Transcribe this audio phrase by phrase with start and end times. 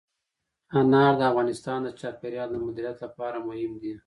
[0.79, 3.93] انار د افغانستان د چاپیریال د مدیریت لپاره مهم دي.